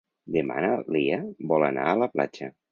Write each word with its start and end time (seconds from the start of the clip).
Demà 0.35 0.55
na 0.65 0.71
Lia 0.95 1.21
vol 1.53 1.69
anar 1.71 1.87
a 1.91 1.95
la 2.05 2.11
platja. 2.19 2.55